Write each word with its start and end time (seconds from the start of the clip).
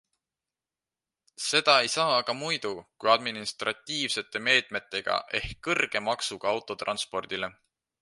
Seda 1.47 1.75
ei 1.81 1.91
saa 1.97 2.07
aga 2.21 2.35
muidu 2.39 2.73
kui 3.03 3.13
administratiivsete 3.17 4.43
meetmetega 4.49 5.23
ehk 5.41 5.57
kõrge 5.69 6.07
maksuga 6.11 6.57
autotranspordile. 6.57 7.57